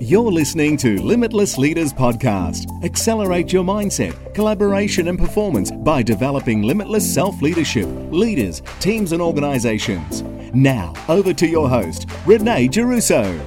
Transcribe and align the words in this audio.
You're 0.00 0.30
listening 0.30 0.76
to 0.76 1.02
Limitless 1.02 1.58
Leaders 1.58 1.92
Podcast. 1.92 2.84
Accelerate 2.84 3.52
your 3.52 3.64
mindset, 3.64 4.32
collaboration, 4.32 5.08
and 5.08 5.18
performance 5.18 5.72
by 5.72 6.04
developing 6.04 6.62
limitless 6.62 7.12
self 7.12 7.42
leadership, 7.42 7.88
leaders, 8.12 8.62
teams, 8.78 9.10
and 9.10 9.20
organizations. 9.20 10.22
Now, 10.54 10.94
over 11.08 11.34
to 11.34 11.48
your 11.48 11.68
host, 11.68 12.08
Renee 12.26 12.68
Giarrusso. 12.68 13.44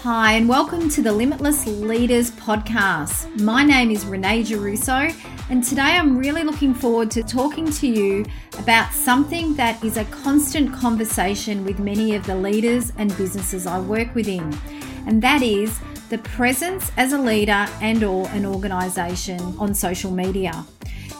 Hi, 0.00 0.32
and 0.34 0.46
welcome 0.46 0.90
to 0.90 1.00
the 1.00 1.12
Limitless 1.12 1.66
Leaders 1.66 2.30
Podcast. 2.32 3.40
My 3.40 3.62
name 3.64 3.90
is 3.90 4.04
Renee 4.04 4.42
Giarrusso, 4.42 5.10
and 5.52 5.62
today 5.62 5.82
I'm 5.82 6.16
really 6.16 6.44
looking 6.44 6.72
forward 6.72 7.10
to 7.10 7.22
talking 7.22 7.70
to 7.72 7.86
you 7.86 8.24
about 8.58 8.90
something 8.94 9.54
that 9.56 9.84
is 9.84 9.98
a 9.98 10.04
constant 10.06 10.72
conversation 10.72 11.62
with 11.66 11.78
many 11.78 12.14
of 12.14 12.24
the 12.24 12.34
leaders 12.34 12.90
and 12.96 13.14
businesses 13.18 13.66
I 13.66 13.78
work 13.78 14.14
within, 14.14 14.58
and 15.06 15.20
that 15.20 15.42
is 15.42 15.78
the 16.08 16.16
presence 16.16 16.90
as 16.96 17.12
a 17.12 17.18
leader 17.18 17.66
and 17.82 18.02
or 18.02 18.26
an 18.28 18.46
organization 18.46 19.40
on 19.58 19.74
social 19.74 20.10
media. 20.10 20.64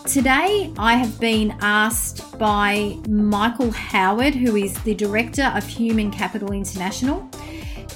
Today, 0.07 0.73
I 0.79 0.95
have 0.95 1.21
been 1.21 1.55
asked 1.61 2.39
by 2.39 2.97
Michael 3.07 3.71
Howard, 3.71 4.35
who 4.35 4.57
is 4.57 4.73
the 4.83 4.95
Director 4.95 5.53
of 5.55 5.67
Human 5.67 6.11
Capital 6.11 6.53
International, 6.53 7.29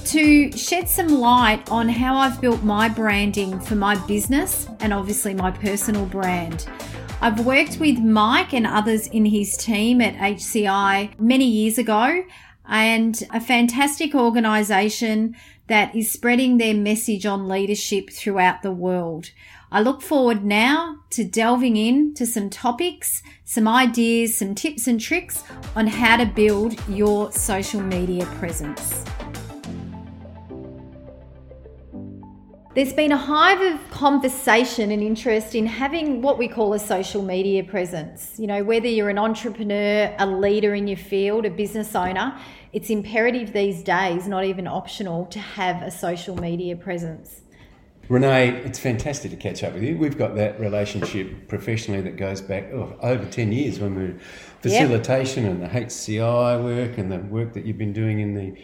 to 0.07 0.49
shed 0.53 0.87
some 0.87 1.09
light 1.09 1.69
on 1.69 1.89
how 1.89 2.15
I've 2.15 2.39
built 2.39 2.63
my 2.63 2.87
branding 2.87 3.59
for 3.59 3.75
my 3.75 3.95
business 4.07 4.69
and 4.79 4.93
obviously 4.93 5.33
my 5.33 5.51
personal 5.51 6.05
brand. 6.05 6.65
I've 7.19 7.45
worked 7.45 7.77
with 7.79 7.99
Mike 7.99 8.53
and 8.53 8.65
others 8.65 9.07
in 9.07 9.25
his 9.25 9.57
team 9.57 9.99
at 9.99 10.15
HCI 10.15 11.19
many 11.19 11.45
years 11.45 11.77
ago 11.77 12.23
and 12.69 13.21
a 13.33 13.41
fantastic 13.41 14.15
organization 14.15 15.35
that 15.67 15.93
is 15.93 16.09
spreading 16.09 16.57
their 16.57 16.73
message 16.73 17.25
on 17.25 17.49
leadership 17.49 18.09
throughout 18.09 18.61
the 18.61 18.71
world. 18.71 19.31
I 19.73 19.81
look 19.81 20.01
forward 20.01 20.45
now 20.45 20.99
to 21.09 21.25
delving 21.25 21.75
into 21.75 22.25
some 22.25 22.49
topics, 22.49 23.21
some 23.43 23.67
ideas, 23.67 24.37
some 24.37 24.55
tips 24.55 24.87
and 24.87 25.01
tricks 25.01 25.43
on 25.75 25.87
how 25.87 26.15
to 26.15 26.25
build 26.25 26.79
your 26.87 27.29
social 27.33 27.81
media 27.81 28.25
presence. 28.37 29.03
There's 32.77 32.93
been 32.93 33.11
a 33.11 33.17
hive 33.17 33.59
of 33.59 33.89
conversation 33.89 34.91
and 34.91 35.01
interest 35.01 35.55
in 35.55 35.65
having 35.65 36.21
what 36.21 36.37
we 36.37 36.47
call 36.47 36.73
a 36.73 36.79
social 36.79 37.23
media 37.23 37.63
presence. 37.63 38.35
You 38.37 38.45
know, 38.45 38.63
whether 38.63 38.85
you're 38.85 39.09
an 39.09 39.17
entrepreneur, 39.17 40.15
a 40.19 40.27
leader 40.27 40.75
in 40.75 40.87
your 40.87 40.97
field, 40.97 41.47
a 41.47 41.49
business 41.49 41.95
owner, 41.95 42.39
it's 42.73 42.91
imperative 42.91 43.51
these 43.51 43.81
days, 43.81 44.27
not 44.27 44.45
even 44.45 44.67
optional, 44.67 45.25
to 45.25 45.39
have 45.39 45.81
a 45.81 45.89
social 45.89 46.39
media 46.39 46.75
presence. 46.75 47.41
Renee, 48.09 48.49
it's 48.63 48.77
fantastic 48.77 49.31
to 49.31 49.37
catch 49.37 49.63
up 49.63 49.73
with 49.73 49.81
you. 49.81 49.97
We've 49.97 50.15
got 50.15 50.35
that 50.35 50.59
relationship 50.59 51.47
professionally 51.47 52.01
that 52.01 52.15
goes 52.15 52.41
back 52.41 52.65
oh, 52.73 52.95
over 53.01 53.25
10 53.25 53.53
years 53.53 53.79
when 53.79 53.95
we're 53.95 54.19
facilitation 54.61 55.45
yep. 55.45 55.53
and 55.53 55.63
the 55.63 55.67
HCI 55.67 56.63
work 56.63 56.99
and 56.99 57.11
the 57.11 57.17
work 57.17 57.53
that 57.53 57.65
you've 57.65 57.79
been 57.79 57.93
doing 57.93 58.19
in 58.19 58.35
the 58.35 58.55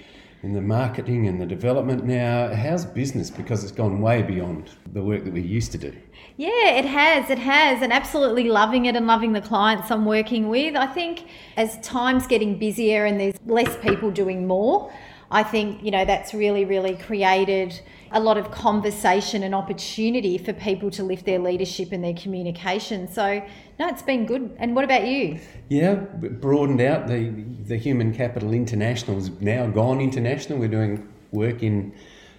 in 0.43 0.51
the 0.51 0.61
marketing 0.61 1.27
and 1.27 1.39
the 1.39 1.45
development 1.45 2.03
now. 2.03 2.53
How's 2.53 2.85
business? 2.85 3.31
Because 3.31 3.63
it's 3.63 3.71
gone 3.71 4.01
way 4.01 4.21
beyond 4.21 4.71
the 4.91 5.01
work 5.01 5.23
that 5.23 5.31
we 5.31 5.41
used 5.41 5.71
to 5.71 5.77
do. 5.77 5.95
Yeah, 6.35 6.71
it 6.71 6.83
has. 6.83 7.29
It 7.29 7.39
has. 7.39 7.81
And 7.81 7.93
absolutely 7.93 8.49
loving 8.49 8.85
it 8.85 8.95
and 8.97 9.07
loving 9.07 9.31
the 9.31 9.41
clients 9.41 9.89
I'm 9.89 10.05
working 10.05 10.49
with. 10.49 10.75
I 10.75 10.87
think 10.87 11.27
as 11.55 11.79
time's 11.79 12.27
getting 12.27 12.59
busier 12.59 13.05
and 13.05 13.19
there's 13.19 13.35
less 13.45 13.77
people 13.77 14.11
doing 14.11 14.45
more, 14.45 14.91
I 15.33 15.41
think, 15.41 15.83
you 15.83 15.89
know, 15.89 16.05
that's 16.05 16.31
really, 16.33 16.63
really 16.63 16.95
created 16.95 17.81
a 18.11 18.19
lot 18.19 18.37
of 18.37 18.51
conversation 18.51 19.41
and 19.41 19.55
opportunity 19.55 20.37
for 20.37 20.53
people 20.53 20.91
to 20.91 21.03
lift 21.03 21.25
their 21.25 21.39
leadership 21.39 21.91
and 21.91 22.03
their 22.03 22.13
communication. 22.13 23.11
So, 23.11 23.43
no, 23.79 23.87
it's 23.87 24.03
been 24.03 24.27
good. 24.27 24.55
And 24.59 24.75
what 24.75 24.85
about 24.85 25.07
you? 25.07 25.39
Yeah, 25.69 25.95
broadened 25.95 26.81
out. 26.81 27.07
The, 27.07 27.31
the 27.65 27.77
Human 27.77 28.13
Capital 28.13 28.53
International 28.53 29.15
has 29.15 29.31
now 29.41 29.65
gone 29.65 29.99
international. 29.99 30.59
We're 30.59 30.67
doing 30.67 31.11
work 31.31 31.63
in 31.63 31.95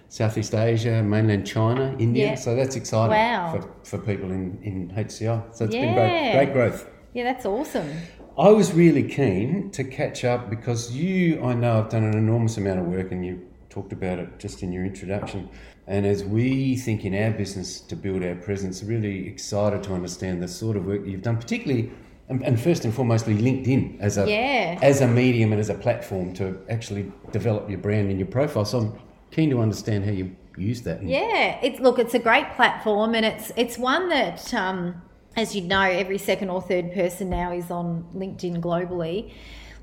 Southeast 0.07 0.55
Asia, 0.55 1.03
mainland 1.03 1.45
China, 1.45 1.93
India. 1.99 2.27
Yeah. 2.27 2.35
So 2.35 2.55
that's 2.55 2.77
exciting 2.77 3.17
wow. 3.17 3.51
for, 3.51 3.97
for 3.97 4.05
people 4.05 4.31
in, 4.31 4.57
in 4.63 4.93
HCI. 4.95 5.53
So 5.53 5.65
it's 5.65 5.75
yeah. 5.75 5.81
been 5.81 5.93
great, 5.93 6.31
great 6.31 6.53
growth. 6.53 6.89
Yeah, 7.13 7.25
that's 7.25 7.45
awesome. 7.45 7.91
I 8.37 8.49
was 8.49 8.73
really 8.73 9.03
keen 9.03 9.71
to 9.71 9.83
catch 9.83 10.25
up 10.25 10.49
because 10.49 10.91
you, 10.93 11.41
I 11.43 11.53
know, 11.53 11.75
have 11.75 11.89
done 11.89 12.03
an 12.03 12.17
enormous 12.17 12.57
amount 12.57 12.79
of 12.79 12.85
work 12.85 13.11
and 13.11 13.25
you 13.25 13.47
talked 13.69 13.93
about 13.93 14.19
it 14.19 14.39
just 14.39 14.61
in 14.61 14.73
your 14.73 14.85
introduction. 14.85 15.49
And 15.87 16.05
as 16.05 16.23
we 16.23 16.75
think 16.75 17.05
in 17.05 17.15
our 17.15 17.31
business 17.31 17.79
to 17.81 17.95
build 17.95 18.23
our 18.23 18.35
presence, 18.35 18.83
really 18.83 19.27
excited 19.27 19.83
to 19.83 19.93
understand 19.93 20.43
the 20.43 20.47
sort 20.47 20.75
of 20.75 20.85
work 20.85 21.03
that 21.03 21.09
you've 21.09 21.21
done, 21.21 21.37
particularly 21.37 21.91
and, 22.27 22.43
and 22.43 22.59
first 22.59 22.83
and 22.85 22.93
foremostly 22.93 23.39
LinkedIn 23.39 23.99
as 23.99 24.17
a 24.17 24.29
yeah. 24.29 24.79
as 24.81 25.01
a 25.01 25.07
medium 25.07 25.51
and 25.51 25.61
as 25.61 25.69
a 25.69 25.75
platform 25.75 26.33
to 26.33 26.59
actually 26.69 27.11
develop 27.31 27.69
your 27.69 27.79
brand 27.79 28.09
and 28.09 28.19
your 28.19 28.27
profile. 28.27 28.65
So 28.65 28.79
I'm 28.79 28.99
keen 29.31 29.49
to 29.51 29.61
understand 29.61 30.05
how 30.05 30.11
you 30.11 30.35
use 30.57 30.81
that. 30.83 31.03
Yeah, 31.03 31.59
it's 31.61 31.79
look, 31.79 31.99
it's 31.99 32.15
a 32.15 32.19
great 32.19 32.51
platform, 32.55 33.13
and 33.13 33.25
it's 33.25 33.51
it's 33.55 33.77
one 33.77 34.09
that, 34.09 34.53
um, 34.53 35.01
as 35.35 35.55
you 35.55 35.61
know, 35.61 35.81
every 35.81 36.17
second 36.17 36.49
or 36.49 36.61
third 36.61 36.93
person 36.93 37.29
now 37.29 37.51
is 37.51 37.69
on 37.69 38.07
LinkedIn 38.15 38.61
globally. 38.61 39.33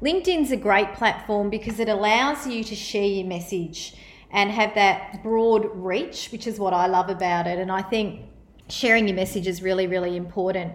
LinkedIn's 0.01 0.51
a 0.51 0.57
great 0.57 0.95
platform 0.95 1.51
because 1.51 1.79
it 1.79 1.89
allows 1.89 2.47
you 2.47 2.65
to 2.65 2.75
share 2.75 3.05
your 3.05 3.27
message 3.27 3.95
and 4.31 4.51
have 4.51 4.75
that 4.75 5.23
broad 5.23 5.69
reach, 5.75 6.31
which 6.33 6.47
is 6.47 6.59
what 6.59 6.73
I 6.73 6.87
love 6.87 7.11
about 7.11 7.47
it. 7.47 7.59
And 7.59 7.71
I 7.71 7.83
think 7.83 8.23
sharing 8.69 9.07
your 9.07 9.15
message 9.15 9.47
is 9.47 9.63
really, 9.63 9.87
really 9.87 10.17
important. 10.17 10.73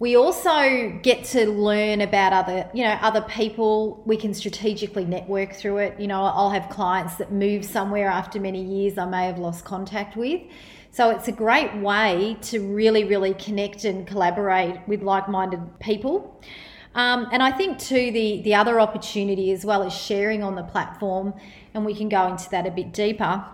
We 0.00 0.16
also 0.16 0.98
get 1.02 1.24
to 1.26 1.46
learn 1.46 2.00
about 2.00 2.32
other, 2.32 2.68
you 2.72 2.82
know, 2.84 2.98
other 3.02 3.20
people. 3.20 4.02
We 4.06 4.16
can 4.16 4.34
strategically 4.34 5.04
network 5.04 5.52
through 5.52 5.78
it. 5.78 6.00
You 6.00 6.08
know, 6.08 6.22
I'll 6.22 6.50
have 6.50 6.68
clients 6.70 7.16
that 7.16 7.30
move 7.30 7.64
somewhere 7.64 8.08
after 8.08 8.40
many 8.40 8.62
years 8.62 8.98
I 8.98 9.04
may 9.04 9.26
have 9.26 9.38
lost 9.38 9.64
contact 9.64 10.16
with. 10.16 10.40
So 10.92 11.10
it's 11.10 11.28
a 11.28 11.32
great 11.32 11.74
way 11.76 12.36
to 12.42 12.60
really, 12.60 13.04
really 13.04 13.34
connect 13.34 13.84
and 13.84 14.06
collaborate 14.06 14.76
with 14.88 15.02
like-minded 15.02 15.78
people. 15.78 16.40
Um, 16.94 17.28
and 17.30 17.42
I 17.42 17.52
think 17.52 17.78
too 17.78 18.10
the 18.10 18.42
the 18.42 18.54
other 18.54 18.80
opportunity 18.80 19.52
as 19.52 19.64
well 19.64 19.84
as 19.84 19.92
sharing 19.92 20.42
on 20.42 20.56
the 20.56 20.64
platform, 20.64 21.34
and 21.72 21.84
we 21.84 21.94
can 21.94 22.08
go 22.08 22.26
into 22.26 22.50
that 22.50 22.66
a 22.66 22.70
bit 22.70 22.92
deeper. 22.92 23.44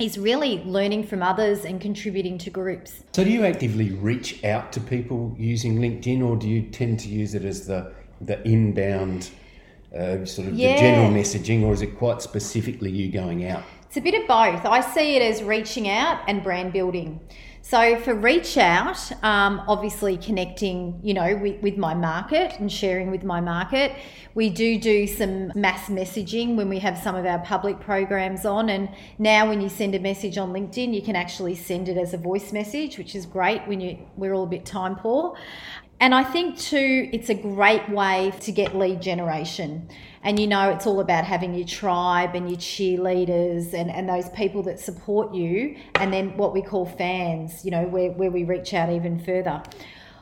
Is 0.00 0.18
really 0.18 0.62
learning 0.64 1.06
from 1.06 1.22
others 1.22 1.64
and 1.64 1.80
contributing 1.80 2.36
to 2.38 2.50
groups. 2.50 3.04
So, 3.12 3.24
do 3.24 3.30
you 3.30 3.44
actively 3.44 3.92
reach 3.92 4.42
out 4.42 4.72
to 4.72 4.80
people 4.80 5.34
using 5.38 5.78
LinkedIn, 5.78 6.26
or 6.26 6.36
do 6.36 6.48
you 6.48 6.62
tend 6.62 6.98
to 7.00 7.08
use 7.08 7.34
it 7.34 7.44
as 7.44 7.66
the 7.66 7.92
the 8.20 8.42
inbound 8.46 9.30
uh, 9.96 10.24
sort 10.24 10.48
of 10.48 10.54
yeah. 10.54 10.74
the 10.74 10.80
general 10.80 11.10
messaging, 11.10 11.62
or 11.62 11.72
is 11.72 11.82
it 11.82 11.98
quite 11.98 12.20
specifically 12.20 12.90
you 12.90 13.12
going 13.12 13.46
out? 13.46 13.62
It's 13.92 13.98
a 13.98 14.00
bit 14.00 14.14
of 14.14 14.26
both. 14.26 14.64
I 14.64 14.80
see 14.80 15.16
it 15.16 15.20
as 15.20 15.42
reaching 15.42 15.86
out 15.86 16.22
and 16.26 16.42
brand 16.42 16.72
building. 16.72 17.20
So 17.60 18.00
for 18.00 18.14
reach 18.14 18.56
out, 18.56 19.12
um, 19.22 19.62
obviously 19.68 20.16
connecting, 20.16 20.98
you 21.02 21.12
know, 21.12 21.36
with, 21.36 21.60
with, 21.60 21.76
my 21.76 21.92
market 21.92 22.58
and 22.58 22.72
sharing 22.72 23.10
with 23.10 23.22
my 23.22 23.42
market. 23.42 23.92
We 24.34 24.48
do 24.48 24.80
do 24.80 25.06
some 25.06 25.52
mass 25.54 25.90
messaging 25.90 26.56
when 26.56 26.70
we 26.70 26.78
have 26.78 26.96
some 26.96 27.14
of 27.14 27.26
our 27.26 27.40
public 27.40 27.80
programs 27.80 28.46
on. 28.46 28.70
And 28.70 28.88
now 29.18 29.46
when 29.46 29.60
you 29.60 29.68
send 29.68 29.94
a 29.94 30.00
message 30.00 30.38
on 30.38 30.54
LinkedIn, 30.54 30.94
you 30.94 31.02
can 31.02 31.14
actually 31.14 31.54
send 31.54 31.90
it 31.90 31.98
as 31.98 32.14
a 32.14 32.18
voice 32.18 32.50
message, 32.50 32.96
which 32.96 33.14
is 33.14 33.26
great 33.26 33.60
when 33.68 33.82
you 33.82 33.98
we're 34.16 34.32
all 34.32 34.44
a 34.44 34.46
bit 34.46 34.64
time 34.64 34.96
poor. 34.96 35.36
And 36.02 36.16
I 36.16 36.24
think 36.24 36.58
too, 36.58 37.08
it's 37.12 37.28
a 37.28 37.34
great 37.34 37.88
way 37.88 38.32
to 38.40 38.50
get 38.50 38.74
lead 38.74 39.00
generation. 39.00 39.88
And 40.24 40.36
you 40.36 40.48
know, 40.48 40.70
it's 40.70 40.84
all 40.84 40.98
about 40.98 41.24
having 41.24 41.54
your 41.54 41.64
tribe 41.64 42.34
and 42.34 42.50
your 42.50 42.58
cheerleaders 42.58 43.72
and, 43.72 43.88
and 43.88 44.08
those 44.08 44.28
people 44.30 44.64
that 44.64 44.80
support 44.80 45.32
you, 45.32 45.76
and 45.94 46.12
then 46.12 46.36
what 46.36 46.54
we 46.54 46.60
call 46.60 46.86
fans, 46.86 47.64
you 47.64 47.70
know, 47.70 47.84
where, 47.84 48.10
where 48.10 48.32
we 48.32 48.42
reach 48.42 48.74
out 48.74 48.90
even 48.90 49.20
further. 49.20 49.62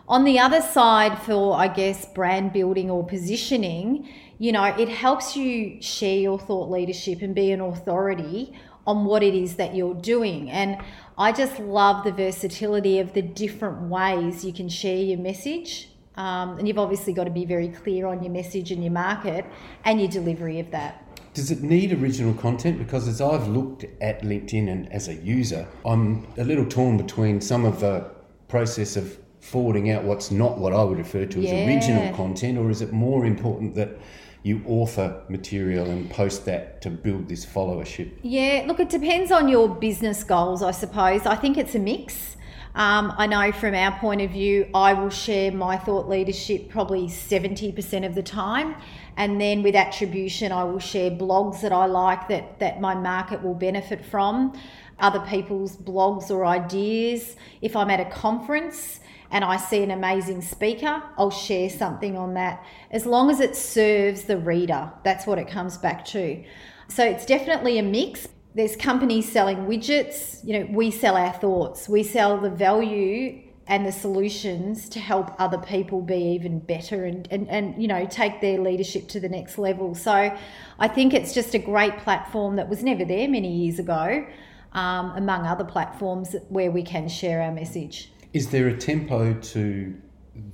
On 0.06 0.25
the 0.25 0.38
other 0.38 0.61
side, 0.61 1.19
for 1.23 1.56
I 1.56 1.69
guess 1.69 2.05
brand 2.05 2.53
building 2.53 2.91
or 2.91 3.06
positioning, 3.06 4.06
you 4.38 4.53
know, 4.53 4.65
it 4.65 4.91
helps 4.91 5.35
you 5.35 5.81
share 5.81 6.19
your 6.19 6.38
thought 6.38 6.71
leadership 6.71 7.23
and 7.23 7.35
be 7.35 7.53
an 7.53 7.62
authority 7.62 8.55
on 8.87 9.05
what 9.05 9.23
it 9.23 9.35
is 9.35 9.56
that 9.56 9.75
you're 9.75 9.94
doing. 9.94 10.50
And 10.50 10.79
I 11.19 11.32
just 11.32 11.59
love 11.59 12.05
the 12.05 12.12
versatility 12.12 12.99
of 12.99 13.12
the 13.12 13.23
different 13.23 13.82
ways 13.82 14.44
you 14.44 14.53
can 14.53 14.69
share 14.69 14.97
your 14.97 15.19
message. 15.19 15.88
Um, 16.17 16.59
and 16.59 16.67
you've 16.67 16.79
obviously 16.79 17.12
got 17.12 17.25
to 17.25 17.31
be 17.31 17.44
very 17.44 17.69
clear 17.69 18.06
on 18.06 18.23
your 18.23 18.32
message 18.32 18.73
and 18.73 18.82
your 18.82 18.93
market 18.93 19.44
and 19.85 20.00
your 20.00 20.11
delivery 20.11 20.61
of 20.61 20.71
that. 20.71 21.06
Does 21.32 21.50
it 21.50 21.62
need 21.62 21.93
original 21.93 22.35
content? 22.35 22.79
Because 22.79 23.06
as 23.06 23.21
I've 23.21 23.47
looked 23.47 23.85
at 24.00 24.23
LinkedIn 24.23 24.69
and 24.69 24.93
as 24.93 25.09
a 25.09 25.15
user, 25.15 25.69
I'm 25.85 26.27
a 26.37 26.44
little 26.44 26.67
torn 26.67 26.97
between 26.97 27.41
some 27.41 27.65
of 27.65 27.81
the 27.81 28.11
process 28.49 28.97
of 28.97 29.17
forwarding 29.41 29.91
out 29.91 30.05
what's 30.05 30.31
not 30.31 30.59
what 30.59 30.73
I 30.73 30.82
would 30.82 30.99
refer 30.99 31.27
to 31.27 31.41
yeah. 31.41 31.50
as 31.50 31.69
original 31.69 32.15
content, 32.15 32.59
or 32.59 32.69
is 32.71 32.82
it 32.82 32.93
more 32.93 33.25
important 33.25 33.75
that 33.77 33.97
you 34.43 34.63
author 34.67 35.23
material 35.29 35.91
and 35.91 36.11
post 36.11 36.45
that 36.47 36.81
to 36.83 36.91
build 36.91 37.29
this 37.29 37.45
followership? 37.45 38.11
Yeah, 38.23 38.65
look, 38.67 38.81
it 38.81 38.89
depends 38.89 39.31
on 39.31 39.49
your 39.49 39.69
business 39.69 40.25
goals, 40.25 40.63
I 40.63 40.71
suppose. 40.71 41.27
I 41.27 41.37
think 41.37 41.59
it's 41.59 41.75
a 41.75 41.79
mix. 41.79 42.37
Um, 42.75 43.13
I 43.19 43.27
know 43.27 43.51
from 43.53 43.75
our 43.75 43.99
point 43.99 44.21
of 44.21 44.31
view, 44.31 44.69
I 44.75 44.95
will 44.95 45.11
share 45.11 45.51
my 45.51 45.77
thought 45.77 46.09
leadership 46.09 46.69
probably 46.69 47.07
70% 47.07 48.07
of 48.07 48.15
the 48.15 48.23
time. 48.23 48.77
And 49.17 49.41
then 49.41 49.63
with 49.63 49.75
attribution, 49.75 50.53
I 50.53 50.65
will 50.65 50.79
share 50.79 51.11
blogs 51.11 51.63
that 51.63 51.73
I 51.73 51.87
like 51.87 52.29
that, 52.29 52.61
that 52.61 52.81
my 52.81 52.95
market 52.95 53.43
will 53.43 53.55
benefit 53.55 54.05
from, 54.05 54.59
other 55.01 55.21
people's 55.21 55.77
blogs 55.77 56.31
or 56.31 56.47
ideas. 56.47 57.37
If 57.61 57.75
I'm 57.75 57.91
at 57.91 58.01
a 58.01 58.05
conference, 58.05 59.01
and 59.31 59.44
I 59.44 59.56
see 59.56 59.82
an 59.82 59.91
amazing 59.91 60.43
speaker, 60.43 61.03
I'll 61.17 61.31
share 61.31 61.71
something 61.71 62.17
on 62.17 62.35
that 62.35 62.65
as 62.91 63.06
long 63.06 63.31
as 63.31 63.41
it 63.41 63.55
serves 63.55 64.25
the 64.25 64.37
reader. 64.37 64.91
That's 65.05 65.27
what 65.27 65.38
it 65.38 65.49
comes 65.49 65.79
back 65.79 66.05
to. 66.06 66.43
So 66.88 67.05
it's 67.05 67.25
definitely 67.25 67.79
a 67.79 67.82
mix. 67.82 68.27
There's 68.55 68.75
companies 68.75 69.31
selling 69.31 69.67
widgets, 69.67 70.44
you 70.44 70.59
know, 70.59 70.69
we 70.73 70.91
sell 70.91 71.17
our 71.17 71.32
thoughts, 71.32 71.88
we 71.88 72.03
sell 72.03 72.38
the 72.38 72.50
value 72.50 73.41
and 73.71 73.87
the 73.87 73.93
solutions 73.93 74.88
to 74.88 74.99
help 74.99 75.32
other 75.38 75.59
people 75.59 76.03
be 76.03 76.17
even 76.17 76.59
better 76.59 77.05
and, 77.05 77.29
and, 77.31 77.49
and 77.49 77.81
you 77.81 77.87
know 77.87 78.05
take 78.05 78.41
their 78.41 78.59
leadership 78.59 79.06
to 79.06 79.21
the 79.21 79.29
next 79.29 79.59
level 79.59 79.94
so 79.94 80.37
i 80.81 80.88
think 80.88 81.15
it's 81.15 81.32
just 81.32 81.55
a 81.55 81.59
great 81.59 81.97
platform 81.99 82.56
that 82.56 82.69
was 82.69 82.82
never 82.82 83.05
there 83.05 83.29
many 83.29 83.49
years 83.49 83.79
ago 83.79 84.27
um, 84.73 85.12
among 85.17 85.47
other 85.47 85.65
platforms 85.65 86.35
where 86.49 86.71
we 86.73 86.82
can 86.82 87.09
share 87.09 87.41
our 87.43 87.53
message 87.53 88.11
is 88.32 88.50
there 88.50 88.69
a 88.69 88.77
tempo 88.77 89.35
to 89.35 89.94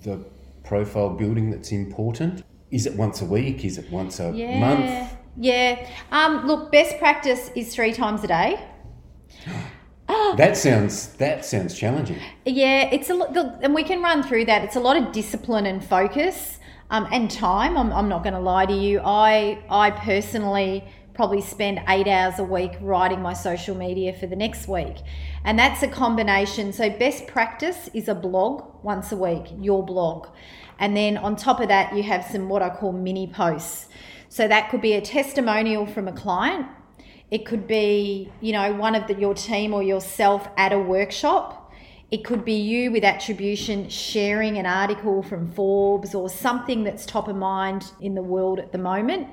the 0.02 0.24
profile 0.64 1.10
building 1.10 1.50
that's 1.50 1.72
important? 1.72 2.44
Is 2.70 2.86
it 2.86 2.94
once 2.94 3.20
a 3.20 3.24
week? 3.24 3.64
Is 3.64 3.78
it 3.78 3.90
once 3.90 4.18
a 4.18 4.32
yeah. 4.32 4.58
month? 4.58 5.12
Yeah. 5.36 5.88
Um, 6.10 6.46
look, 6.46 6.72
best 6.72 6.98
practice 6.98 7.50
is 7.54 7.74
three 7.74 7.92
times 7.92 8.24
a 8.24 8.28
day. 8.28 8.68
that 10.36 10.56
sounds 10.56 11.08
that 11.14 11.44
sounds 11.44 11.78
challenging. 11.78 12.18
Yeah, 12.44 12.88
it's 12.90 13.10
a 13.10 13.14
lot, 13.14 13.36
and 13.62 13.74
we 13.74 13.84
can 13.84 14.02
run 14.02 14.22
through 14.22 14.46
that. 14.46 14.64
It's 14.64 14.76
a 14.76 14.80
lot 14.80 14.96
of 14.96 15.12
discipline 15.12 15.66
and 15.66 15.84
focus, 15.84 16.58
um, 16.90 17.06
and 17.12 17.30
time. 17.30 17.76
I'm, 17.76 17.92
I'm 17.92 18.08
not 18.08 18.22
going 18.22 18.34
to 18.34 18.40
lie 18.40 18.66
to 18.66 18.72
you. 18.72 19.00
I 19.04 19.62
I 19.68 19.90
personally 19.90 20.84
probably 21.16 21.40
spend 21.40 21.80
eight 21.88 22.06
hours 22.06 22.38
a 22.38 22.44
week 22.44 22.72
writing 22.80 23.22
my 23.22 23.32
social 23.32 23.74
media 23.74 24.12
for 24.12 24.26
the 24.26 24.36
next 24.36 24.68
week. 24.68 24.96
And 25.44 25.58
that's 25.58 25.82
a 25.82 25.88
combination. 25.88 26.72
So, 26.74 26.90
best 26.90 27.26
practice 27.26 27.88
is 27.94 28.06
a 28.06 28.14
blog 28.14 28.84
once 28.84 29.10
a 29.10 29.16
week, 29.16 29.46
your 29.58 29.84
blog. 29.84 30.28
And 30.78 30.94
then 30.94 31.16
on 31.16 31.34
top 31.34 31.58
of 31.60 31.68
that, 31.68 31.96
you 31.96 32.02
have 32.02 32.24
some 32.26 32.50
what 32.50 32.62
I 32.62 32.68
call 32.68 32.92
mini 32.92 33.26
posts. 33.26 33.88
So, 34.28 34.46
that 34.46 34.70
could 34.70 34.82
be 34.82 34.92
a 34.92 35.00
testimonial 35.00 35.86
from 35.86 36.06
a 36.06 36.12
client. 36.12 36.66
It 37.30 37.46
could 37.46 37.66
be, 37.66 38.30
you 38.40 38.52
know, 38.52 38.74
one 38.74 38.94
of 38.94 39.08
the, 39.08 39.14
your 39.14 39.34
team 39.34 39.72
or 39.72 39.82
yourself 39.82 40.46
at 40.58 40.72
a 40.72 40.78
workshop. 40.78 41.72
It 42.10 42.24
could 42.24 42.44
be 42.44 42.54
you 42.54 42.92
with 42.92 43.02
attribution 43.02 43.88
sharing 43.88 44.58
an 44.58 44.66
article 44.66 45.24
from 45.24 45.50
Forbes 45.50 46.14
or 46.14 46.28
something 46.28 46.84
that's 46.84 47.04
top 47.04 47.26
of 47.26 47.34
mind 47.34 47.90
in 48.00 48.14
the 48.14 48.22
world 48.22 48.60
at 48.60 48.70
the 48.70 48.78
moment. 48.78 49.28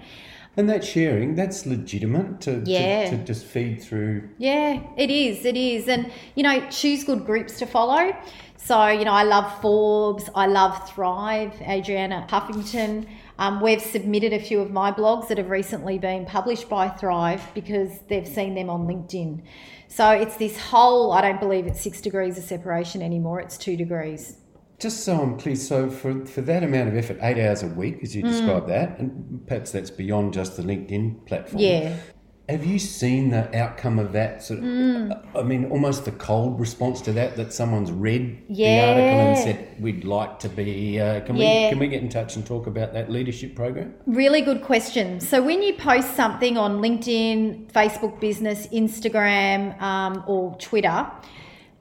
And 0.56 0.70
that 0.70 0.84
sharing, 0.84 1.34
that's 1.34 1.66
legitimate 1.66 2.42
to, 2.42 2.62
yeah. 2.66 3.10
to, 3.10 3.18
to, 3.18 3.24
just 3.24 3.46
feed 3.46 3.82
through. 3.82 4.30
Yeah, 4.38 4.82
it 4.98 5.10
is. 5.10 5.46
It 5.46 5.58
is. 5.58 5.88
And, 5.88 6.12
you 6.36 6.44
know, 6.44 6.70
choose 6.70 7.04
good 7.04 7.26
groups 7.26 7.58
to 7.60 7.66
follow. 7.66 8.16
So, 8.58 8.88
you 8.88 9.04
know, 9.04 9.12
I 9.12 9.24
love 9.24 9.62
Forbes, 9.62 10.30
I 10.34 10.46
love 10.46 10.90
Thrive, 10.90 11.52
Arianna 11.56 12.30
Huffington. 12.30 13.08
Um, 13.38 13.60
we've 13.62 13.82
submitted 13.82 14.32
a 14.32 14.40
few 14.40 14.62
of 14.62 14.72
my 14.72 14.90
blogs 14.92 15.28
that 15.28 15.38
have 15.38 15.50
recently 15.50 15.98
been 15.98 16.26
published 16.26 16.70
by 16.70 16.88
Thrive 16.88 17.42
because 17.54 17.90
they've 18.08 18.28
seen 18.28 18.56
them 18.56 18.70
on 18.70 18.88
LinkedIn. 18.88 19.42
So 19.90 20.12
it's 20.12 20.38
this 20.38 20.58
whole, 20.58 21.12
I 21.12 21.22
don't 21.22 21.42
believe 21.42 21.68
it's 21.68 21.82
six 21.82 22.00
degrees 22.00 22.38
of 22.38 22.46
separation 22.46 23.02
anymore, 23.02 23.42
it's 23.42 23.58
two 23.58 23.76
degrees. 23.76 24.38
Just 24.84 25.06
so 25.06 25.22
I'm 25.22 25.40
clear, 25.40 25.56
so 25.56 25.90
for, 25.90 26.26
for 26.26 26.42
that 26.42 26.62
amount 26.62 26.90
of 26.90 26.98
effort, 26.98 27.18
eight 27.22 27.38
hours 27.38 27.64
a 27.64 27.68
week, 27.68 28.00
as 28.04 28.14
you 28.14 28.22
mm. 28.22 28.28
describe 28.28 28.68
that, 28.68 29.00
and 29.00 29.42
perhaps 29.48 29.72
that's 29.72 29.90
beyond 29.90 30.34
just 30.34 30.58
the 30.58 30.62
LinkedIn 30.62 31.26
platform. 31.26 31.64
Yeah. 31.64 31.96
Have 32.50 32.66
you 32.66 32.78
seen 32.80 33.30
the 33.30 33.58
outcome 33.58 33.98
of 33.98 34.12
that? 34.12 34.44
Sort 34.44 34.60
of, 34.60 34.66
mm. 34.66 35.28
I 35.38 35.42
mean, 35.44 35.72
almost 35.72 36.04
the 36.04 36.12
cold 36.12 36.60
response 36.60 37.00
to 37.04 37.14
that, 37.14 37.38
that 37.38 37.54
someone's 37.54 37.94
read 37.94 38.44
yeah. 38.50 38.68
the 38.76 38.92
article 38.92 39.20
and 39.22 39.38
said, 39.38 39.82
"We'd 39.82 40.04
like 40.04 40.40
to 40.40 40.50
be." 40.50 41.00
Uh, 41.00 41.22
can 41.22 41.38
yeah. 41.38 41.68
we 41.68 41.70
can 41.70 41.80
we 41.80 41.88
get 41.88 42.02
in 42.02 42.10
touch 42.10 42.36
and 42.36 42.46
talk 42.46 42.68
about 42.68 42.92
that 42.92 43.10
leadership 43.10 43.56
program? 43.56 43.94
Really 44.06 44.42
good 44.42 44.64
question. 44.64 45.22
So 45.22 45.42
when 45.42 45.64
you 45.64 45.76
post 45.76 46.14
something 46.18 46.58
on 46.58 46.82
LinkedIn, 46.82 47.72
Facebook 47.72 48.20
Business, 48.20 48.68
Instagram, 48.68 49.82
um, 49.82 50.26
or 50.28 50.58
Twitter, 50.58 51.10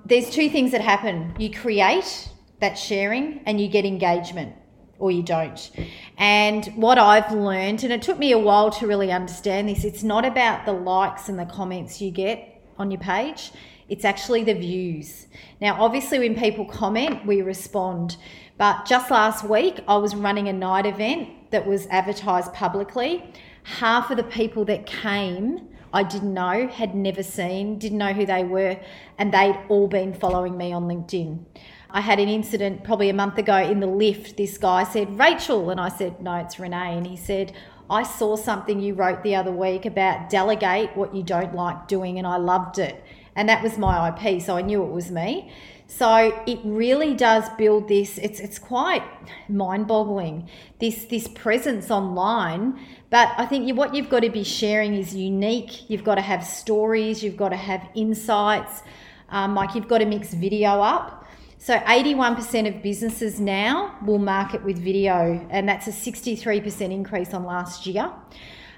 there's 0.06 0.31
two 0.31 0.49
things 0.49 0.70
that 0.70 0.82
happen. 0.82 1.34
You 1.37 1.50
create 1.50 2.28
that 2.62 2.79
sharing 2.79 3.41
and 3.44 3.61
you 3.61 3.69
get 3.69 3.85
engagement 3.85 4.55
or 4.99 5.11
you 5.11 5.23
don't. 5.23 5.70
And 6.17 6.64
what 6.76 6.97
I've 6.97 7.32
learned, 7.32 7.82
and 7.82 7.93
it 7.93 8.03
took 8.03 8.19
me 8.19 8.32
a 8.32 8.38
while 8.38 8.70
to 8.70 8.87
really 8.87 9.12
understand 9.12 9.69
this, 9.69 9.85
it's 9.85 10.03
not 10.03 10.25
about 10.25 10.64
the 10.64 10.73
likes 10.73 11.29
and 11.29 11.38
the 11.38 11.44
comments 11.44 12.00
you 12.00 12.11
get 12.11 12.62
on 12.79 12.91
your 12.91 13.00
page, 13.00 13.53
it's 13.88 14.05
actually 14.05 14.44
the 14.44 14.55
views. 14.55 15.26
Now, 15.61 15.82
obviously, 15.82 16.20
when 16.20 16.37
people 16.37 16.64
comment, 16.64 17.26
we 17.26 17.43
respond. 17.43 18.17
But 18.56 18.87
just 18.87 19.11
last 19.11 19.44
week, 19.44 19.81
I 19.88 19.97
was 19.97 20.14
running 20.14 20.49
a 20.49 20.53
night 20.53 20.87
event 20.87 21.50
that 21.50 21.67
was 21.67 21.87
advertised 21.88 22.55
publicly. 22.55 23.25
Half 23.64 24.11
of 24.12 24.17
the 24.17 24.25
people 24.25 24.64
that 24.67 24.87
came 24.87 25.69
I 25.94 26.03
didn't 26.03 26.32
know, 26.32 26.69
had 26.69 26.94
never 26.94 27.23
seen, 27.23 27.79
didn't 27.79 27.99
know 27.99 28.12
who 28.14 28.25
they 28.25 28.44
were, 28.44 28.79
and 29.19 29.32
they'd 29.32 29.59
all 29.69 29.88
been 29.88 30.14
following 30.14 30.56
me 30.56 30.73
on 30.73 30.85
LinkedIn. 30.85 31.44
I 31.93 32.00
had 32.00 32.19
an 32.19 32.29
incident 32.29 32.85
probably 32.85 33.11
a 33.11 33.15
month 33.15 33.39
ago 33.39 33.56
in 33.56 33.81
the 33.81 33.87
lift. 33.87 34.37
This 34.37 34.56
guy 34.56 34.85
said, 34.85 35.19
Rachel. 35.19 35.71
And 35.71 35.81
I 35.81 35.89
said, 35.89 36.23
No, 36.23 36.37
it's 36.37 36.59
Renee. 36.59 36.97
And 36.97 37.06
he 37.06 37.17
said, 37.17 37.53
I 37.91 38.03
saw 38.05 38.37
something 38.37 38.81
you 38.81 38.94
wrote 38.94 39.23
the 39.23 39.35
other 39.35 39.53
week 39.53 39.85
about 39.85 40.31
delegate 40.31 40.97
what 40.97 41.15
you 41.15 41.23
don't 41.23 41.55
like 41.55 41.89
doing, 41.89 42.17
and 42.17 42.27
I 42.27 42.37
loved 42.37 42.79
it. 42.79 43.05
And 43.37 43.49
that 43.50 43.62
was 43.62 43.77
my 43.77 44.09
IP, 44.09 44.41
so 44.41 44.56
I 44.56 44.62
knew 44.62 44.83
it 44.83 44.91
was 44.91 45.11
me. 45.11 45.53
So 45.89 46.43
it 46.47 46.59
really 46.65 47.12
does 47.12 47.44
build 47.59 47.89
this. 47.89 48.17
It's 48.17 48.41
it's 48.41 48.59
quite 48.59 49.03
mind-boggling 49.50 50.49
this 50.81 51.05
this 51.05 51.29
presence 51.29 51.91
online. 51.91 52.81
But 53.11 53.35
I 53.37 53.45
think 53.45 53.77
what 53.77 53.95
you've 53.95 54.09
got 54.09 54.21
to 54.21 54.31
be 54.31 54.43
sharing 54.43 54.95
is 54.95 55.15
unique. 55.15 55.91
You've 55.91 56.05
got 56.05 56.15
to 56.15 56.23
have 56.23 56.45
stories. 56.45 57.23
You've 57.23 57.37
got 57.37 57.50
to 57.50 57.57
have 57.57 57.87
insights. 57.95 58.83
Um, 59.28 59.55
like 59.55 59.75
you've 59.75 59.88
got 59.88 59.99
to 59.99 60.07
mix 60.07 60.33
video 60.33 60.81
up. 60.81 61.22
So 61.62 61.78
81% 61.78 62.75
of 62.75 62.83
businesses 62.83 63.38
now 63.38 63.97
will 64.04 64.19
market 64.19 64.64
with 64.64 64.78
video, 64.78 65.47
and 65.49 65.69
that's 65.69 65.87
a 65.87 65.92
63% 65.92 66.90
increase 66.90 67.33
on 67.33 67.45
last 67.45 67.87
year. 67.87 68.12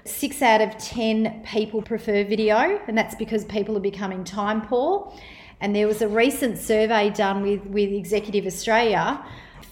Six 0.05 0.39
out 0.43 0.61
of 0.61 0.77
10 0.77 1.45
people 1.51 1.81
prefer 1.81 2.23
video, 2.23 2.79
and 2.87 2.95
that's 2.95 3.15
because 3.15 3.43
people 3.45 3.75
are 3.75 3.79
becoming 3.79 4.23
time 4.23 4.61
poor. 4.61 5.11
And 5.61 5.75
there 5.75 5.87
was 5.87 6.03
a 6.03 6.07
recent 6.07 6.59
survey 6.59 7.09
done 7.09 7.41
with, 7.41 7.65
with 7.65 7.91
Executive 7.91 8.45
Australia 8.45 9.25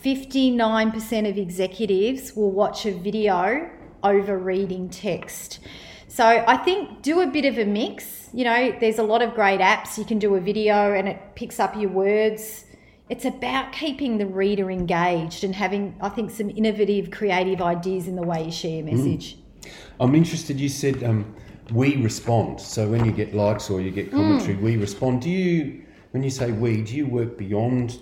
59% 0.03 1.29
of 1.29 1.37
executives 1.37 2.35
will 2.35 2.51
watch 2.51 2.87
a 2.87 2.93
video 2.93 3.69
over 4.03 4.39
reading 4.39 4.89
text. 4.89 5.59
So 6.07 6.25
I 6.25 6.57
think 6.57 7.03
do 7.03 7.21
a 7.21 7.27
bit 7.27 7.45
of 7.45 7.59
a 7.59 7.65
mix. 7.65 8.29
You 8.33 8.45
know, 8.45 8.75
there's 8.79 8.97
a 8.97 9.03
lot 9.03 9.21
of 9.21 9.35
great 9.35 9.59
apps. 9.59 9.99
You 9.99 10.03
can 10.03 10.17
do 10.17 10.33
a 10.33 10.39
video 10.39 10.93
and 10.93 11.07
it 11.07 11.19
picks 11.35 11.59
up 11.59 11.75
your 11.75 11.91
words 11.91 12.65
it's 13.09 13.25
about 13.25 13.73
keeping 13.73 14.17
the 14.17 14.25
reader 14.25 14.71
engaged 14.71 15.43
and 15.43 15.53
having, 15.53 15.95
I 16.01 16.09
think, 16.09 16.31
some 16.31 16.49
innovative, 16.49 17.11
creative 17.11 17.61
ideas 17.61 18.07
in 18.07 18.15
the 18.15 18.23
way 18.23 18.45
you 18.45 18.51
share 18.51 18.77
your 18.81 18.85
message. 18.85 19.35
Mm. 19.35 19.69
I'm 19.99 20.15
interested. 20.15 20.59
You 20.59 20.69
said 20.69 21.03
um, 21.03 21.35
we 21.71 21.97
respond. 21.97 22.61
So 22.61 22.87
when 22.87 23.05
you 23.05 23.11
get 23.11 23.33
likes 23.33 23.69
or 23.69 23.81
you 23.81 23.91
get 23.91 24.11
commentary, 24.11 24.55
mm. 24.55 24.61
we 24.61 24.77
respond. 24.77 25.21
Do 25.21 25.29
you, 25.29 25.83
when 26.11 26.23
you 26.23 26.29
say 26.29 26.51
we, 26.51 26.81
do 26.81 26.95
you 26.95 27.07
work 27.07 27.37
beyond 27.37 27.99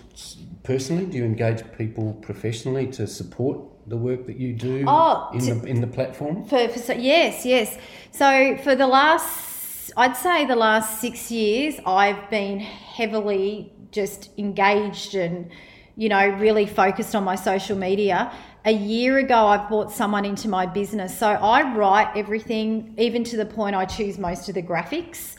personally? 0.63 1.05
Do 1.05 1.17
you 1.17 1.25
engage 1.25 1.63
people 1.77 2.13
professionally 2.21 2.87
to 2.87 3.07
support 3.07 3.59
the 3.87 3.97
work 3.97 4.27
that 4.27 4.37
you 4.37 4.53
do 4.53 4.85
oh, 4.87 5.29
in 5.33 5.39
to, 5.39 5.55
the 5.55 5.67
in 5.67 5.81
the 5.81 5.87
platform? 5.87 6.45
For, 6.45 6.67
for 6.69 6.79
so, 6.79 6.93
yes, 6.93 7.45
yes. 7.45 7.77
So 8.11 8.57
for 8.63 8.75
the 8.75 8.87
last, 8.87 9.91
I'd 9.97 10.15
say 10.15 10.45
the 10.45 10.55
last 10.55 11.01
six 11.01 11.31
years, 11.31 11.75
I've 11.85 12.29
been 12.29 12.59
heavily 12.59 13.73
just 13.91 14.29
engaged 14.37 15.15
and 15.15 15.49
you 15.95 16.09
know 16.09 16.27
really 16.29 16.65
focused 16.65 17.15
on 17.15 17.23
my 17.23 17.35
social 17.35 17.77
media 17.77 18.31
a 18.65 18.71
year 18.71 19.17
ago 19.17 19.47
i 19.47 19.57
brought 19.67 19.91
someone 19.91 20.23
into 20.23 20.47
my 20.47 20.65
business 20.65 21.17
so 21.17 21.27
i 21.27 21.75
write 21.75 22.09
everything 22.15 22.93
even 22.97 23.23
to 23.23 23.35
the 23.35 23.45
point 23.45 23.75
i 23.75 23.83
choose 23.85 24.17
most 24.17 24.47
of 24.47 24.55
the 24.55 24.63
graphics 24.63 25.35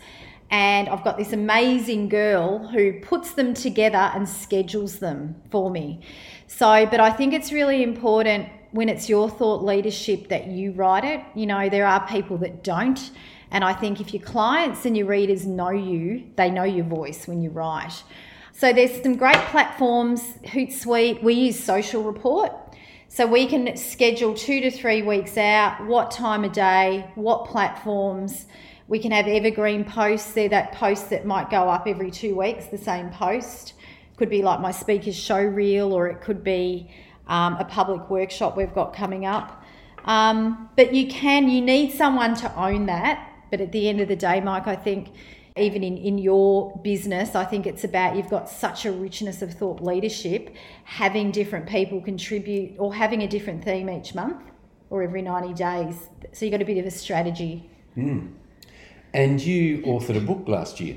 and 0.50 0.88
i've 0.90 1.02
got 1.02 1.16
this 1.16 1.32
amazing 1.32 2.08
girl 2.08 2.58
who 2.68 3.00
puts 3.00 3.32
them 3.32 3.54
together 3.54 4.10
and 4.14 4.28
schedules 4.28 4.98
them 4.98 5.34
for 5.50 5.70
me 5.70 6.00
so 6.46 6.86
but 6.86 7.00
i 7.00 7.10
think 7.10 7.32
it's 7.32 7.50
really 7.52 7.82
important 7.82 8.46
when 8.72 8.88
it's 8.88 9.08
your 9.08 9.28
thought 9.30 9.62
leadership 9.62 10.28
that 10.28 10.48
you 10.48 10.72
write 10.72 11.04
it. 11.04 11.20
You 11.34 11.46
know, 11.46 11.68
there 11.68 11.86
are 11.86 12.06
people 12.08 12.38
that 12.38 12.64
don't. 12.64 13.10
And 13.50 13.62
I 13.62 13.74
think 13.74 14.00
if 14.00 14.12
your 14.14 14.22
clients 14.22 14.86
and 14.86 14.96
your 14.96 15.06
readers 15.06 15.46
know 15.46 15.70
you, 15.70 16.24
they 16.36 16.50
know 16.50 16.64
your 16.64 16.86
voice 16.86 17.28
when 17.28 17.42
you 17.42 17.50
write. 17.50 18.02
So 18.62 18.72
there's 18.72 19.02
some 19.02 19.16
great 19.16 19.40
platforms, 19.50 20.20
Hootsuite. 20.44 21.20
We 21.20 21.34
use 21.34 21.58
Social 21.58 22.04
Report. 22.04 22.52
So 23.08 23.26
we 23.26 23.48
can 23.48 23.76
schedule 23.76 24.34
two 24.34 24.60
to 24.60 24.70
three 24.70 25.02
weeks 25.02 25.36
out, 25.36 25.84
what 25.84 26.12
time 26.12 26.44
of 26.44 26.52
day, 26.52 27.10
what 27.16 27.46
platforms. 27.46 28.46
We 28.86 29.00
can 29.00 29.10
have 29.10 29.26
evergreen 29.26 29.82
posts. 29.82 30.32
They're 30.32 30.48
that 30.50 30.70
post 30.74 31.10
that 31.10 31.26
might 31.26 31.50
go 31.50 31.68
up 31.68 31.88
every 31.88 32.12
two 32.12 32.36
weeks, 32.36 32.66
the 32.66 32.78
same 32.78 33.10
post. 33.10 33.74
Could 34.16 34.30
be 34.30 34.42
like 34.42 34.60
my 34.60 34.70
speaker's 34.70 35.16
show 35.16 35.42
reel, 35.42 35.92
or 35.92 36.06
it 36.06 36.20
could 36.20 36.44
be 36.44 36.88
um, 37.26 37.56
a 37.56 37.64
public 37.64 38.08
workshop 38.10 38.56
we've 38.56 38.72
got 38.72 38.94
coming 38.94 39.26
up. 39.26 39.64
Um, 40.04 40.70
but 40.76 40.94
you 40.94 41.08
can, 41.08 41.48
you 41.48 41.60
need 41.60 41.94
someone 41.94 42.36
to 42.36 42.54
own 42.54 42.86
that. 42.86 43.28
But 43.50 43.60
at 43.60 43.72
the 43.72 43.88
end 43.88 44.00
of 44.00 44.06
the 44.06 44.14
day, 44.14 44.40
Mike, 44.40 44.68
I 44.68 44.76
think 44.76 45.08
even 45.56 45.84
in, 45.84 45.96
in 45.98 46.18
your 46.18 46.76
business, 46.82 47.34
I 47.34 47.44
think 47.44 47.66
it's 47.66 47.84
about 47.84 48.16
you've 48.16 48.30
got 48.30 48.48
such 48.48 48.86
a 48.86 48.92
richness 48.92 49.42
of 49.42 49.52
thought 49.52 49.80
leadership, 49.82 50.54
having 50.84 51.30
different 51.30 51.68
people 51.68 52.00
contribute 52.00 52.74
or 52.78 52.94
having 52.94 53.22
a 53.22 53.28
different 53.28 53.64
theme 53.64 53.90
each 53.90 54.14
month 54.14 54.42
or 54.90 55.02
every 55.02 55.22
90 55.22 55.54
days. 55.54 55.96
So 56.32 56.44
you've 56.44 56.52
got 56.52 56.62
a 56.62 56.64
bit 56.64 56.78
of 56.78 56.86
a 56.86 56.90
strategy. 56.90 57.70
Mm. 57.96 58.32
And 59.12 59.40
you 59.40 59.82
authored 59.82 60.16
a 60.16 60.20
book 60.20 60.48
last 60.48 60.80
year. 60.80 60.96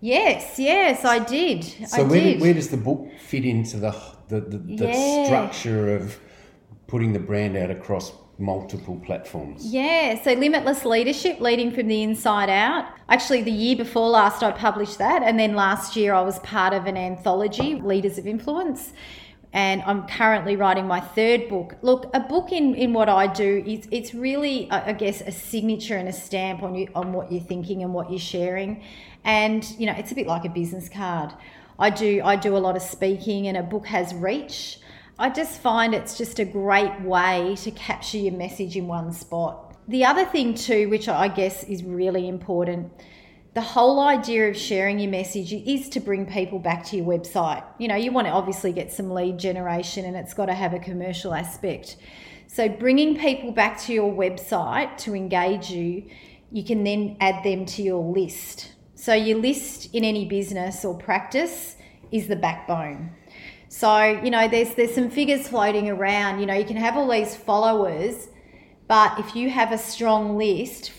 Yes, 0.00 0.58
yes, 0.58 1.02
I 1.04 1.18
did. 1.18 1.64
So 1.64 2.02
I 2.02 2.02
where, 2.02 2.20
did. 2.20 2.40
where 2.42 2.52
does 2.52 2.68
the 2.68 2.76
book 2.76 3.08
fit 3.18 3.46
into 3.46 3.78
the 3.78 3.94
the, 4.28 4.40
the, 4.40 4.58
the 4.58 4.86
Yeah. 4.86 5.24
structure 5.24 5.96
of 5.96 6.18
putting 6.86 7.12
the 7.12 7.18
brand 7.18 7.56
out 7.56 7.70
across 7.70 8.12
multiple 8.38 9.00
platforms? 9.04 9.64
Yeah, 9.66 10.20
so 10.22 10.32
Limitless 10.32 10.84
Leadership, 10.84 11.40
leading 11.40 11.72
from 11.72 11.88
the 11.88 12.02
inside 12.02 12.50
out. 12.50 12.86
Actually, 13.08 13.42
the 13.42 13.50
year 13.50 13.76
before 13.76 14.08
last, 14.08 14.42
I 14.42 14.50
published 14.52 14.98
that. 14.98 15.22
And 15.22 15.38
then 15.38 15.54
last 15.54 15.96
year, 15.96 16.14
I 16.14 16.22
was 16.22 16.38
part 16.40 16.72
of 16.72 16.86
an 16.86 16.96
anthology, 16.96 17.76
Leaders 17.76 18.18
of 18.18 18.26
Influence. 18.26 18.92
And 19.52 19.82
I'm 19.82 20.08
currently 20.08 20.56
writing 20.56 20.88
my 20.88 20.98
third 20.98 21.48
book. 21.48 21.76
Look, 21.82 22.10
a 22.12 22.18
book 22.18 22.50
in, 22.50 22.74
in 22.74 22.92
what 22.92 23.08
I 23.08 23.28
do 23.28 23.62
is 23.64 23.86
it's 23.92 24.12
really, 24.12 24.68
I 24.68 24.92
guess, 24.94 25.20
a 25.20 25.30
signature 25.30 25.96
and 25.96 26.08
a 26.08 26.12
stamp 26.12 26.64
on 26.64 26.74
you 26.74 26.88
on 26.92 27.12
what 27.12 27.30
you're 27.30 27.40
thinking 27.40 27.84
and 27.84 27.94
what 27.94 28.10
you're 28.10 28.18
sharing. 28.18 28.82
And 29.22 29.64
you 29.78 29.86
know, 29.86 29.94
it's 29.96 30.10
a 30.10 30.16
bit 30.16 30.26
like 30.26 30.44
a 30.44 30.48
business 30.48 30.88
card. 30.88 31.32
I 31.78 31.90
do 31.90 32.20
I 32.24 32.34
do 32.34 32.56
a 32.56 32.58
lot 32.58 32.74
of 32.74 32.82
speaking, 32.82 33.46
and 33.46 33.56
a 33.56 33.62
book 33.62 33.86
has 33.86 34.12
reach. 34.12 34.78
I 35.16 35.30
just 35.30 35.60
find 35.60 35.94
it's 35.94 36.18
just 36.18 36.40
a 36.40 36.44
great 36.44 37.00
way 37.02 37.54
to 37.60 37.70
capture 37.70 38.18
your 38.18 38.32
message 38.32 38.76
in 38.76 38.88
one 38.88 39.12
spot. 39.12 39.76
The 39.86 40.04
other 40.04 40.24
thing, 40.24 40.54
too, 40.54 40.88
which 40.88 41.08
I 41.08 41.28
guess 41.28 41.62
is 41.64 41.84
really 41.84 42.26
important, 42.26 42.90
the 43.54 43.60
whole 43.60 44.00
idea 44.00 44.48
of 44.48 44.56
sharing 44.56 44.98
your 44.98 45.12
message 45.12 45.52
is 45.52 45.88
to 45.90 46.00
bring 46.00 46.26
people 46.26 46.58
back 46.58 46.84
to 46.86 46.96
your 46.96 47.06
website. 47.06 47.62
You 47.78 47.86
know, 47.86 47.94
you 47.94 48.10
want 48.10 48.26
to 48.26 48.32
obviously 48.32 48.72
get 48.72 48.90
some 48.90 49.10
lead 49.10 49.38
generation 49.38 50.04
and 50.04 50.16
it's 50.16 50.34
got 50.34 50.46
to 50.46 50.54
have 50.54 50.74
a 50.74 50.80
commercial 50.80 51.32
aspect. 51.32 51.96
So, 52.48 52.68
bringing 52.68 53.16
people 53.16 53.52
back 53.52 53.80
to 53.82 53.92
your 53.92 54.12
website 54.12 54.96
to 54.98 55.14
engage 55.14 55.70
you, 55.70 56.10
you 56.50 56.64
can 56.64 56.82
then 56.82 57.16
add 57.20 57.44
them 57.44 57.66
to 57.66 57.82
your 57.82 58.02
list. 58.02 58.72
So, 58.96 59.14
your 59.14 59.38
list 59.38 59.94
in 59.94 60.02
any 60.02 60.24
business 60.24 60.84
or 60.84 60.98
practice 60.98 61.76
is 62.10 62.26
the 62.26 62.36
backbone. 62.36 63.12
So, 63.74 64.20
you 64.22 64.30
know, 64.30 64.46
there's 64.46 64.76
there's 64.76 64.94
some 64.94 65.10
figures 65.10 65.48
floating 65.48 65.90
around. 65.90 66.38
You 66.38 66.46
know, 66.46 66.54
you 66.54 66.64
can 66.64 66.76
have 66.76 66.96
all 66.96 67.10
these 67.10 67.34
followers, 67.34 68.28
but 68.86 69.18
if 69.18 69.34
you 69.34 69.50
have 69.50 69.72
a 69.72 69.78
strong 69.78 70.38
list, 70.38 70.92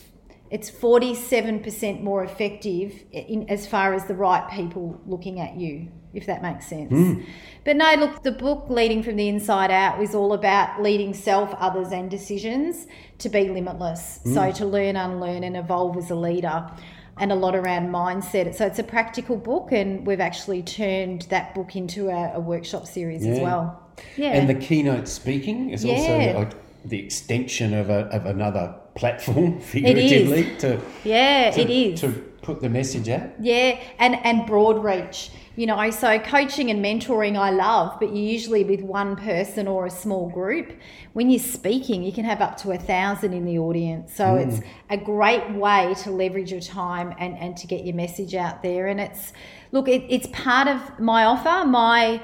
it's 0.51 0.69
47% 0.69 2.03
more 2.03 2.25
effective 2.25 3.01
in 3.13 3.49
as 3.49 3.65
far 3.65 3.93
as 3.93 4.07
the 4.07 4.13
right 4.13 4.45
people 4.51 4.99
looking 5.07 5.39
at 5.39 5.55
you, 5.55 5.87
if 6.13 6.25
that 6.25 6.41
makes 6.41 6.67
sense. 6.67 6.91
Hmm. 6.91 7.21
But 7.63 7.77
no, 7.77 7.93
look, 7.93 8.23
the 8.23 8.33
book 8.33 8.69
Leading 8.69 9.03
from 9.03 9.15
the 9.15 9.29
Inside 9.29 9.71
Out 9.71 10.01
is 10.01 10.13
all 10.13 10.33
about 10.33 10.83
leading 10.83 11.13
self, 11.13 11.53
others, 11.53 11.93
and 11.93 12.11
decisions 12.11 12.87
to 13.19 13.29
be 13.29 13.47
limitless. 13.47 14.19
So 14.25 14.47
hmm. 14.47 14.51
to 14.51 14.65
learn, 14.65 14.97
unlearn, 14.97 15.45
and 15.45 15.55
evolve 15.55 15.95
as 15.95 16.11
a 16.11 16.15
leader. 16.15 16.69
And 17.17 17.31
a 17.31 17.35
lot 17.35 17.55
around 17.55 17.89
mindset. 17.89 18.55
So 18.55 18.65
it's 18.65 18.79
a 18.79 18.83
practical 18.83 19.37
book, 19.37 19.71
and 19.71 20.05
we've 20.05 20.19
actually 20.19 20.63
turned 20.63 21.23
that 21.23 21.55
book 21.55 21.75
into 21.75 22.09
a, 22.09 22.33
a 22.35 22.39
workshop 22.39 22.85
series 22.87 23.25
as 23.25 23.39
well. 23.39 23.81
Yeah. 24.17 24.33
And 24.33 24.49
the 24.49 24.55
keynote 24.55 25.07
speaking 25.07 25.69
is 25.69 25.85
Yeah. 25.85 25.93
also 25.93 26.39
like 26.39 26.53
uh, 26.53 26.57
the 26.83 26.99
extension 26.99 27.73
of, 27.73 27.89
a, 27.89 28.07
of 28.07 28.25
another 28.25 28.75
platform, 28.95 29.59
figuratively, 29.73 30.55
to, 30.57 30.79
yeah, 31.03 31.51
to, 31.51 31.61
it 31.61 31.69
is. 31.69 32.01
to 32.01 32.09
put 32.45 32.61
the 32.61 32.69
message 32.69 33.09
out. 33.09 33.29
Yeah, 33.39 33.79
and 33.97 34.15
and 34.23 34.45
broad 34.45 34.83
reach. 34.83 35.31
You 35.57 35.67
know, 35.67 35.89
so 35.89 36.19
coaching 36.19 36.69
and 36.69 36.83
mentoring 36.83 37.37
I 37.37 37.49
love, 37.49 37.97
but 37.99 38.13
you 38.13 38.21
usually 38.21 38.65
with 38.65 38.81
one 38.81 39.15
person 39.15 39.67
or 39.67 39.85
a 39.85 39.89
small 39.89 40.29
group. 40.29 40.73
When 41.13 41.29
you're 41.29 41.39
speaking, 41.39 42.03
you 42.03 42.11
can 42.11 42.25
have 42.25 42.41
up 42.41 42.57
to 42.57 42.71
a 42.71 42.77
thousand 42.77 43.33
in 43.33 43.45
the 43.45 43.57
audience. 43.57 44.13
So 44.13 44.33
hmm. 44.33 44.49
it's 44.49 44.59
a 44.89 44.97
great 44.97 45.49
way 45.51 45.95
to 46.03 46.11
leverage 46.11 46.51
your 46.51 46.59
time 46.59 47.15
and, 47.17 47.37
and 47.37 47.55
to 47.57 47.67
get 47.67 47.85
your 47.85 47.95
message 47.95 48.35
out 48.35 48.63
there. 48.63 48.87
And 48.87 48.99
it's 48.99 49.31
look, 49.71 49.87
it, 49.87 50.03
it's 50.09 50.27
part 50.33 50.67
of 50.67 50.99
my 50.99 51.23
offer. 51.23 51.65
My 51.65 52.21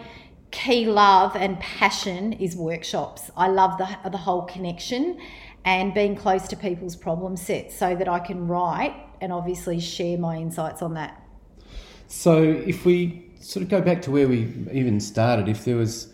key 0.51 0.86
love 0.86 1.36
and 1.38 1.58
passion 1.60 2.34
is 2.34 2.56
workshops. 2.56 3.32
I 3.36 3.48
love 3.48 3.78
the 3.78 4.10
the 4.10 4.18
whole 4.18 4.44
connection 4.44 5.20
and 5.63 5.94
being 5.94 6.16
close 6.16 6.48
to 6.50 6.56
people's 6.56 6.96
problem 6.96 7.38
sets 7.38 7.78
so 7.78 7.96
that 7.96 8.10
I 8.10 8.20
can 8.20 8.48
write 8.48 8.94
and 9.22 9.32
obviously 9.32 9.80
share 9.80 10.18
my 10.18 10.36
insights 10.38 10.82
on 10.82 10.96
that. 10.96 11.22
So 12.08 12.42
if 12.44 12.84
we 12.86 13.25
sort 13.40 13.63
of 13.63 13.70
go 13.70 13.82
back 13.82 14.01
to 14.04 14.12
where 14.12 14.28
we 14.28 14.40
even 14.74 15.00
started, 15.00 15.48
if 15.48 15.63
there 15.63 15.78
was 15.78 16.12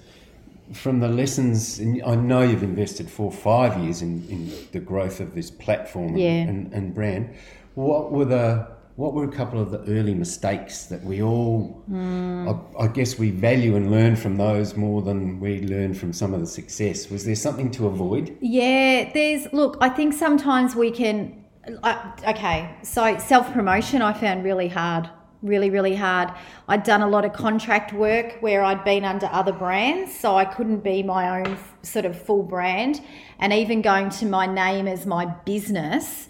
from 0.73 0.99
the 0.99 1.07
lessons, 1.07 1.79
and 1.79 2.03
I 2.03 2.15
know 2.15 2.41
you've 2.41 2.61
invested 2.63 3.09
four 3.09 3.27
or 3.27 3.31
five 3.31 3.81
years 3.81 4.01
in, 4.01 4.27
in 4.29 4.51
the 4.73 4.79
growth 4.79 5.19
of 5.21 5.33
this 5.33 5.49
platform 5.49 6.09
and- 6.09 6.19
Yeah. 6.19 6.29
and, 6.41 6.73
and 6.73 6.93
brand, 6.93 7.29
what 7.75 8.11
were 8.11 8.25
the 8.25 8.67
what 8.97 9.13
were 9.13 9.23
a 9.25 9.31
couple 9.31 9.61
of 9.61 9.69
the 9.69 9.79
early 9.91 10.15
mistakes 10.15 10.85
that 10.87 11.03
we 11.03 11.21
all, 11.21 11.83
Hmm. 11.87 12.49
I, 12.49 12.85
I 12.85 12.87
guess, 12.87 13.19
we 13.19 13.29
value 13.29 13.75
and 13.75 13.91
learn 13.91 14.15
from 14.15 14.37
those 14.37 14.75
more 14.75 15.03
than 15.03 15.39
we 15.39 15.61
learn 15.61 15.93
from 15.93 16.11
some 16.13 16.33
of 16.33 16.39
the 16.39 16.47
success? 16.47 17.07
Was 17.11 17.23
there 17.23 17.35
something 17.35 17.69
to 17.71 17.85
avoid? 17.85 18.35
Yeah, 18.41 19.11
there's 19.13 19.53
look, 19.53 19.77
I 19.81 19.89
think 19.89 20.13
sometimes 20.15 20.75
we 20.75 20.89
can 20.89 21.45
okay, 21.69 22.75
so 22.83 23.17
self 23.17 23.51
promotion 23.53 24.01
I 24.01 24.13
found 24.13 24.43
really 24.43 24.67
hard. 24.67 25.09
Really, 25.43 25.69
really 25.69 25.95
hard. 25.95 26.31
I'd 26.67 26.83
done 26.83 27.03
a 27.03 27.07
lot 27.07 27.23
of 27.23 27.31
contract 27.31 27.93
work 27.93 28.37
where 28.39 28.63
I'd 28.63 28.83
been 28.83 29.05
under 29.05 29.27
other 29.27 29.53
brands, 29.53 30.17
so 30.17 30.35
I 30.35 30.45
couldn't 30.45 30.79
be 30.79 31.03
my 31.03 31.39
own 31.39 31.57
sort 31.83 32.05
of 32.05 32.19
full 32.19 32.41
brand. 32.41 33.01
And 33.37 33.53
even 33.53 33.83
going 33.83 34.09
to 34.11 34.25
my 34.25 34.47
name 34.47 34.87
as 34.87 35.05
my 35.05 35.25
business, 35.25 36.27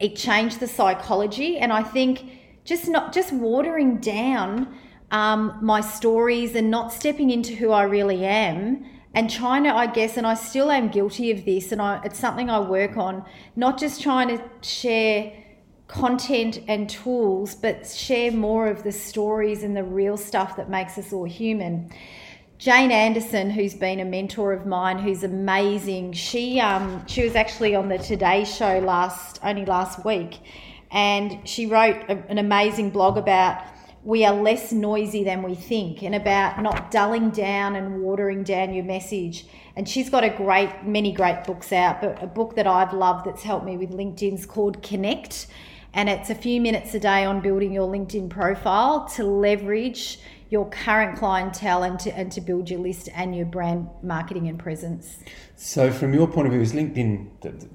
it 0.00 0.16
changed 0.16 0.58
the 0.58 0.66
psychology. 0.66 1.58
And 1.58 1.72
I 1.72 1.84
think 1.84 2.32
just 2.64 2.88
not 2.88 3.12
just 3.12 3.32
watering 3.32 3.98
down 3.98 4.74
um, 5.12 5.56
my 5.62 5.80
stories 5.80 6.56
and 6.56 6.68
not 6.68 6.92
stepping 6.92 7.30
into 7.30 7.54
who 7.54 7.70
I 7.70 7.84
really 7.84 8.24
am 8.24 8.84
and 9.14 9.30
trying 9.30 9.64
to, 9.64 9.74
I 9.74 9.86
guess, 9.86 10.16
and 10.16 10.26
I 10.26 10.34
still 10.34 10.70
am 10.70 10.88
guilty 10.88 11.30
of 11.30 11.44
this, 11.44 11.72
and 11.72 11.80
I, 11.80 12.00
it's 12.04 12.18
something 12.18 12.50
I 12.50 12.60
work 12.60 12.96
on, 12.96 13.24
not 13.56 13.78
just 13.78 14.02
trying 14.02 14.28
to 14.28 14.42
share 14.62 15.32
content 15.88 16.60
and 16.68 16.88
tools, 16.88 17.54
but 17.54 17.86
share 17.86 18.30
more 18.30 18.68
of 18.68 18.84
the 18.84 18.92
stories 18.92 19.62
and 19.62 19.76
the 19.76 19.82
real 19.82 20.16
stuff 20.16 20.56
that 20.56 20.68
makes 20.68 20.98
us 20.98 21.12
all 21.12 21.24
human. 21.24 21.90
Jane 22.58 22.90
Anderson, 22.90 23.50
who's 23.50 23.74
been 23.74 24.00
a 24.00 24.04
mentor 24.04 24.52
of 24.52 24.66
mine, 24.66 24.98
who's 24.98 25.22
amazing. 25.22 26.12
She 26.12 26.60
um, 26.60 27.06
she 27.06 27.22
was 27.22 27.36
actually 27.36 27.74
on 27.74 27.88
the 27.88 27.98
Today 27.98 28.44
Show 28.44 28.80
last 28.80 29.38
only 29.44 29.64
last 29.64 30.04
week, 30.04 30.40
and 30.90 31.38
she 31.48 31.66
wrote 31.66 31.96
a, 32.08 32.18
an 32.28 32.38
amazing 32.38 32.90
blog 32.90 33.16
about 33.16 33.62
we 34.04 34.24
are 34.24 34.34
less 34.34 34.72
noisy 34.72 35.24
than 35.24 35.42
we 35.42 35.54
think, 35.54 36.02
and 36.02 36.14
about 36.14 36.62
not 36.62 36.90
dulling 36.90 37.30
down 37.30 37.76
and 37.76 38.00
watering 38.00 38.42
down 38.42 38.72
your 38.72 38.84
message. 38.84 39.46
And 39.76 39.88
she's 39.88 40.08
got 40.08 40.24
a 40.24 40.30
great 40.30 40.84
many 40.84 41.12
great 41.12 41.44
books 41.44 41.72
out, 41.72 42.00
but 42.00 42.22
a 42.22 42.26
book 42.26 42.54
that 42.56 42.66
I've 42.66 42.92
loved 42.92 43.26
that's 43.26 43.42
helped 43.42 43.66
me 43.66 43.76
with 43.76 43.90
LinkedIn's 43.90 44.46
called 44.46 44.82
Connect, 44.82 45.46
and 45.94 46.08
it's 46.08 46.30
a 46.30 46.34
few 46.34 46.60
minutes 46.60 46.94
a 46.94 47.00
day 47.00 47.24
on 47.24 47.40
building 47.40 47.72
your 47.72 47.88
LinkedIn 47.88 48.30
profile 48.30 49.06
to 49.16 49.24
leverage 49.24 50.20
your 50.50 50.68
current 50.70 51.18
clientele 51.18 51.82
and 51.82 51.98
to 52.00 52.16
and 52.16 52.32
to 52.32 52.40
build 52.40 52.70
your 52.70 52.80
list 52.80 53.08
and 53.14 53.36
your 53.36 53.46
brand 53.46 53.88
marketing 54.02 54.48
and 54.48 54.58
presence. 54.58 55.18
So, 55.56 55.90
from 55.90 56.14
your 56.14 56.28
point 56.28 56.46
of 56.46 56.52
view, 56.52 56.62
is 56.62 56.72
LinkedIn 56.72 57.28
the, 57.40 57.68